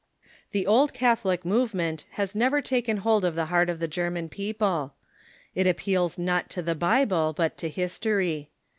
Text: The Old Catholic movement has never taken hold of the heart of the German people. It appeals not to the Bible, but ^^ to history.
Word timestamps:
The 0.51 0.65
Old 0.65 0.95
Catholic 0.95 1.45
movement 1.45 2.05
has 2.13 2.33
never 2.33 2.59
taken 2.59 2.97
hold 3.05 3.23
of 3.23 3.35
the 3.35 3.45
heart 3.53 3.69
of 3.69 3.77
the 3.77 3.87
German 3.87 4.29
people. 4.29 4.95
It 5.53 5.67
appeals 5.67 6.17
not 6.17 6.49
to 6.57 6.63
the 6.63 6.73
Bible, 6.73 7.33
but 7.37 7.53
^^ 7.53 7.55
to 7.57 7.69
history. 7.69 8.49